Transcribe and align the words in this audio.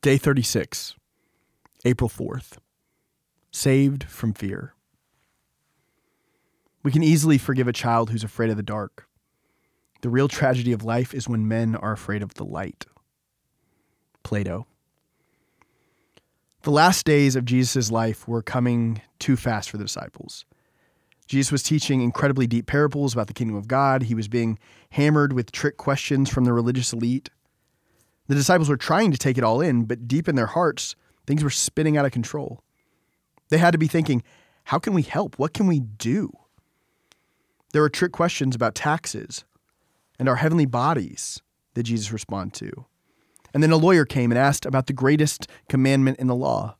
Day 0.00 0.16
36, 0.16 0.94
April 1.84 2.08
4th. 2.08 2.58
Saved 3.50 4.04
from 4.04 4.32
fear. 4.32 4.74
We 6.84 6.92
can 6.92 7.02
easily 7.02 7.36
forgive 7.36 7.66
a 7.66 7.72
child 7.72 8.10
who's 8.10 8.22
afraid 8.22 8.50
of 8.50 8.56
the 8.56 8.62
dark. 8.62 9.08
The 10.02 10.08
real 10.08 10.28
tragedy 10.28 10.70
of 10.70 10.84
life 10.84 11.12
is 11.14 11.28
when 11.28 11.48
men 11.48 11.74
are 11.74 11.90
afraid 11.90 12.22
of 12.22 12.34
the 12.34 12.44
light. 12.44 12.86
Plato. 14.22 14.68
The 16.62 16.70
last 16.70 17.04
days 17.04 17.34
of 17.34 17.44
Jesus' 17.44 17.90
life 17.90 18.28
were 18.28 18.40
coming 18.40 19.02
too 19.18 19.34
fast 19.34 19.68
for 19.68 19.78
the 19.78 19.84
disciples. 19.84 20.44
Jesus 21.26 21.50
was 21.50 21.64
teaching 21.64 22.02
incredibly 22.02 22.46
deep 22.46 22.66
parables 22.66 23.14
about 23.14 23.26
the 23.26 23.34
kingdom 23.34 23.56
of 23.56 23.66
God. 23.66 24.04
He 24.04 24.14
was 24.14 24.28
being 24.28 24.60
hammered 24.90 25.32
with 25.32 25.50
trick 25.50 25.76
questions 25.76 26.30
from 26.30 26.44
the 26.44 26.52
religious 26.52 26.92
elite. 26.92 27.30
The 28.28 28.34
disciples 28.34 28.68
were 28.68 28.76
trying 28.76 29.10
to 29.10 29.18
take 29.18 29.38
it 29.38 29.44
all 29.44 29.60
in, 29.60 29.84
but 29.84 30.06
deep 30.06 30.28
in 30.28 30.36
their 30.36 30.46
hearts, 30.46 30.94
things 31.26 31.42
were 31.42 31.50
spinning 31.50 31.96
out 31.96 32.04
of 32.04 32.12
control. 32.12 32.62
They 33.48 33.58
had 33.58 33.72
to 33.72 33.78
be 33.78 33.88
thinking, 33.88 34.22
how 34.64 34.78
can 34.78 34.92
we 34.92 35.02
help? 35.02 35.38
What 35.38 35.54
can 35.54 35.66
we 35.66 35.80
do? 35.80 36.30
There 37.72 37.82
were 37.82 37.88
trick 37.88 38.12
questions 38.12 38.54
about 38.54 38.74
taxes 38.74 39.44
and 40.18 40.28
our 40.28 40.36
heavenly 40.36 40.66
bodies 40.66 41.42
that 41.74 41.84
Jesus 41.84 42.12
responded 42.12 42.54
to. 42.58 42.86
And 43.54 43.62
then 43.62 43.70
a 43.70 43.76
lawyer 43.76 44.04
came 44.04 44.30
and 44.30 44.38
asked 44.38 44.66
about 44.66 44.86
the 44.86 44.92
greatest 44.92 45.48
commandment 45.68 46.18
in 46.18 46.26
the 46.26 46.34
law. 46.34 46.76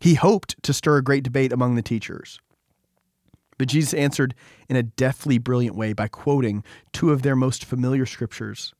He 0.00 0.14
hoped 0.14 0.62
to 0.62 0.72
stir 0.72 0.98
a 0.98 1.02
great 1.02 1.24
debate 1.24 1.52
among 1.52 1.74
the 1.74 1.82
teachers. 1.82 2.38
But 3.58 3.68
Jesus 3.68 3.94
answered 3.94 4.34
in 4.68 4.76
a 4.76 4.82
deftly 4.82 5.38
brilliant 5.38 5.76
way 5.76 5.92
by 5.92 6.08
quoting 6.08 6.64
two 6.92 7.10
of 7.10 7.22
their 7.22 7.36
most 7.36 7.64
familiar 7.64 8.06
scriptures. 8.06 8.72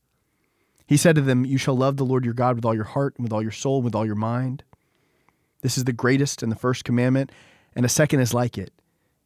He 0.87 0.97
said 0.97 1.15
to 1.17 1.23
them, 1.23 1.45
You 1.45 1.59
shall 1.59 1.77
love 1.77 1.97
the 1.97 2.05
Lord 2.05 2.25
your 2.25 2.35
God 2.35 2.57
with 2.57 2.65
all 2.65 2.75
your 2.75 2.85
heart, 2.85 3.15
and 3.17 3.25
with 3.25 3.33
all 3.33 3.43
your 3.43 3.51
soul, 3.51 3.77
and 3.77 3.85
with 3.85 3.95
all 3.95 4.07
your 4.07 4.15
mind. 4.15 4.65
This 5.63 5.79
is 5.79 5.85
the 5.85 5.93
greatest 5.93 6.43
and 6.43 6.53
the 6.53 6.57
first 6.57 6.85
commandment, 6.85 7.33
and 7.75 7.87
a 7.87 7.89
second 7.89 8.21
is 8.21 8.35
like 8.35 8.59
it. 8.59 8.73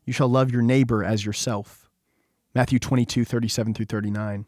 You 0.05 0.13
shall 0.13 0.29
love 0.29 0.53
your 0.53 0.63
neighbor 0.63 1.05
as 1.05 1.27
yourself. 1.27 1.91
Matthew 2.55 2.79
22, 2.79 3.25
37 3.25 3.75
through 3.75 3.87
39. 3.87 4.47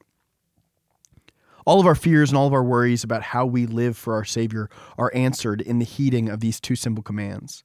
All 1.67 1.81
of 1.81 1.87
our 1.87 1.95
fears 1.95 2.31
and 2.31 2.39
all 2.39 2.47
of 2.47 2.55
our 2.55 2.65
worries 2.65 3.05
about 3.05 3.23
how 3.23 3.45
we 3.45 3.67
live 3.67 3.97
for 3.97 4.15
our 4.15 4.25
Savior 4.25 4.71
are 4.97 5.13
answered 5.15 5.61
in 5.61 5.79
the 5.79 5.85
heeding 5.85 6.29
of 6.29 6.41
these 6.41 6.61
two 6.61 6.77
simple 6.77 7.03
commands 7.03 7.63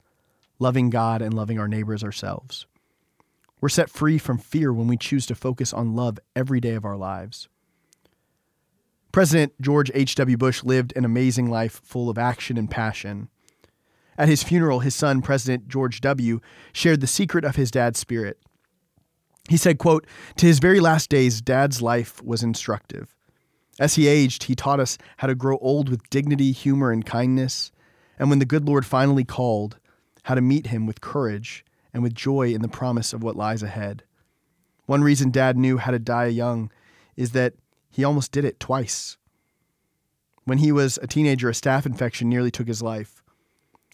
loving 0.58 0.90
God 0.90 1.22
and 1.22 1.34
loving 1.34 1.60
our 1.60 1.68
neighbor 1.68 1.94
as 1.94 2.04
ourselves. 2.04 2.66
We're 3.60 3.70
set 3.70 3.90
free 3.90 4.18
from 4.18 4.38
fear 4.38 4.72
when 4.74 4.88
we 4.88 4.98
choose 4.98 5.26
to 5.28 5.36
focus 5.36 5.74
on 5.74 5.96
love 5.96 6.18
every 6.36 6.60
day 6.60 6.76
of 6.76 6.86
our 6.86 6.98
lives. 6.98 7.50
President 9.16 9.54
George 9.62 9.90
H.W. 9.94 10.36
Bush 10.36 10.62
lived 10.66 10.92
an 10.98 11.06
amazing 11.06 11.50
life 11.50 11.80
full 11.86 12.10
of 12.10 12.18
action 12.18 12.58
and 12.58 12.70
passion. 12.70 13.30
At 14.18 14.28
his 14.28 14.44
funeral, 14.44 14.80
his 14.82 14.94
son, 14.94 15.22
President 15.22 15.70
George 15.70 16.02
W., 16.02 16.42
shared 16.74 17.00
the 17.00 17.08
secret 17.08 17.46
of 17.46 17.56
his 17.56 17.72
dad's 17.72 17.98
spirit. 17.98 18.42
He 19.48 19.56
said, 19.56 19.78
quote, 19.78 20.06
To 20.36 20.46
his 20.46 20.60
very 20.60 20.82
last 20.82 21.10
days, 21.10 21.40
dad's 21.40 21.82
life 21.82 22.22
was 22.24 22.44
instructive. 22.44 23.16
As 23.80 23.96
he 23.96 24.06
aged, 24.06 24.44
he 24.44 24.54
taught 24.54 24.82
us 24.82 24.98
how 25.16 25.28
to 25.28 25.34
grow 25.34 25.60
old 25.60 25.88
with 25.88 26.10
dignity, 26.10 26.52
humor, 26.52 26.92
and 26.92 27.06
kindness, 27.06 27.72
and 28.20 28.30
when 28.30 28.40
the 28.40 28.46
good 28.46 28.66
Lord 28.66 28.86
finally 28.86 29.24
called, 29.24 29.80
how 30.24 30.36
to 30.36 30.42
meet 30.42 30.68
him 30.68 30.86
with 30.86 31.00
courage 31.00 31.64
and 31.94 32.04
with 32.04 32.14
joy 32.14 32.50
in 32.54 32.62
the 32.62 32.68
promise 32.68 33.14
of 33.14 33.24
what 33.24 33.38
lies 33.38 33.64
ahead. 33.64 34.04
One 34.88 35.04
reason 35.04 35.32
dad 35.32 35.56
knew 35.56 35.78
how 35.78 35.92
to 35.92 36.00
die 36.00 36.26
young 36.26 36.70
is 37.16 37.32
that 37.32 37.54
he 37.90 38.04
almost 38.04 38.32
did 38.32 38.46
it 38.46 38.60
twice. 38.60 39.18
When 40.44 40.60
he 40.60 40.72
was 40.72 41.00
a 41.02 41.08
teenager, 41.08 41.50
a 41.50 41.54
staph 41.54 41.86
infection 41.86 42.30
nearly 42.30 42.52
took 42.52 42.68
his 42.68 42.82
life. 42.82 43.24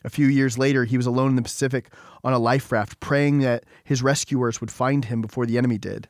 A 0.04 0.10
few 0.10 0.28
years 0.28 0.58
later, 0.58 0.86
he 0.86 0.98
was 0.98 1.06
alone 1.06 1.30
in 1.30 1.36
the 1.36 1.42
Pacific 1.42 1.90
on 2.24 2.34
a 2.34 2.40
life 2.40 2.72
raft, 2.72 3.00
praying 3.00 3.40
that 3.40 3.66
his 3.84 4.04
rescuers 4.04 4.60
would 4.60 4.72
find 4.72 5.06
him 5.06 5.22
before 5.22 5.46
the 5.46 5.58
enemy 5.58 5.78
did. 5.78 6.10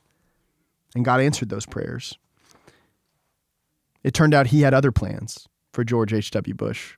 And 0.95 1.05
God 1.05 1.21
answered 1.21 1.49
those 1.49 1.65
prayers. 1.65 2.17
It 4.03 4.13
turned 4.13 4.33
out 4.33 4.47
he 4.47 4.61
had 4.61 4.73
other 4.73 4.91
plans 4.91 5.47
for 5.71 5.83
George 5.83 6.13
H.W. 6.13 6.53
Bush. 6.55 6.97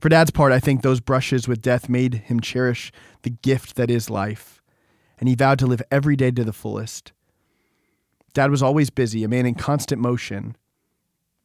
For 0.00 0.08
Dad's 0.08 0.30
part, 0.30 0.52
I 0.52 0.60
think 0.60 0.82
those 0.82 1.00
brushes 1.00 1.48
with 1.48 1.62
death 1.62 1.88
made 1.88 2.14
him 2.14 2.40
cherish 2.40 2.92
the 3.22 3.30
gift 3.30 3.76
that 3.76 3.90
is 3.90 4.10
life, 4.10 4.62
and 5.18 5.28
he 5.28 5.34
vowed 5.34 5.58
to 5.60 5.66
live 5.66 5.82
every 5.90 6.16
day 6.16 6.30
to 6.30 6.44
the 6.44 6.52
fullest. 6.52 7.12
Dad 8.36 8.50
was 8.50 8.62
always 8.62 8.90
busy, 8.90 9.24
a 9.24 9.28
man 9.28 9.46
in 9.46 9.54
constant 9.54 9.98
motion, 9.98 10.58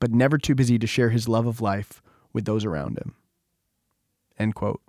but 0.01 0.11
never 0.11 0.37
too 0.37 0.53
busy 0.53 0.77
to 0.77 0.85
share 0.85 1.09
his 1.09 1.25
love 1.25 1.45
of 1.45 1.61
life 1.61 2.01
with 2.33 2.43
those 2.43 2.65
around 2.65 2.97
him. 2.97 3.15
End 4.37 4.55
quote. 4.55 4.81